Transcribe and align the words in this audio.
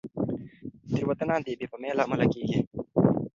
تېروتنه 0.93 1.35
د 1.45 1.47
بې 1.59 1.65
پامۍ 1.71 1.91
له 1.97 2.03
امله 2.05 2.25
کېږي. 2.33 2.59